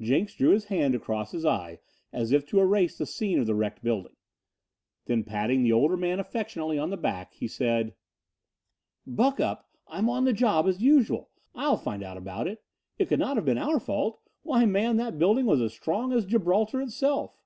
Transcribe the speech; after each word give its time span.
Jenks 0.00 0.34
drew 0.34 0.52
his 0.52 0.64
hand 0.64 0.94
across 0.94 1.32
his 1.32 1.44
eye 1.44 1.80
as 2.10 2.32
if 2.32 2.46
to 2.46 2.58
erase 2.60 2.96
the 2.96 3.04
scene 3.04 3.38
of 3.38 3.46
the 3.46 3.54
wrecked 3.54 3.82
building. 3.84 4.16
Then 5.04 5.22
patting 5.22 5.62
the 5.62 5.72
older 5.72 5.98
man 5.98 6.18
affectionately 6.18 6.78
on 6.78 6.88
the 6.88 6.96
back 6.96 7.34
he 7.34 7.46
said: 7.46 7.94
"Buck 9.06 9.38
up. 9.38 9.68
I'm 9.86 10.08
on 10.08 10.24
the 10.24 10.32
job, 10.32 10.66
as 10.66 10.80
usual. 10.80 11.28
I'll 11.54 11.76
find 11.76 12.02
out 12.02 12.16
about 12.16 12.48
it. 12.48 12.64
It 12.98 13.08
could 13.08 13.18
not 13.20 13.36
have 13.36 13.44
been 13.44 13.58
our 13.58 13.78
fault. 13.78 14.18
Why 14.42 14.64
man, 14.64 14.96
that 14.96 15.18
building 15.18 15.44
was 15.44 15.60
as 15.60 15.74
strong 15.74 16.10
as 16.10 16.24
Gibraltar 16.24 16.80
itself!" 16.80 17.38